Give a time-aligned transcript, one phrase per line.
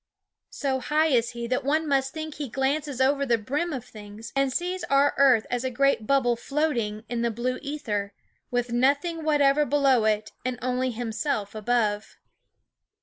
[0.49, 4.33] So high is he that one must think he glances over the brim of things,
[4.35, 8.11] and sees our earth as a great bubble floating in the blue ether,
[8.49, 12.17] with nothing whatever below it and only himself above.